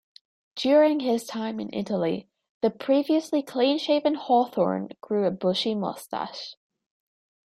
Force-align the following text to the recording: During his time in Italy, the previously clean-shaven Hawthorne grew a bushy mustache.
During 0.55 1.01
his 1.01 1.25
time 1.25 1.59
in 1.59 1.71
Italy, 1.71 2.27
the 2.63 2.71
previously 2.71 3.43
clean-shaven 3.43 4.15
Hawthorne 4.15 4.89
grew 4.99 5.25
a 5.25 5.29
bushy 5.31 5.75
mustache. 5.75 6.55